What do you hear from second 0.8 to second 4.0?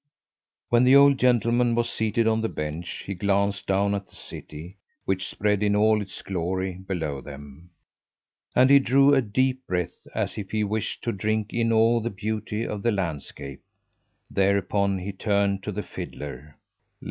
the old gentleman was seated on the bench he glanced down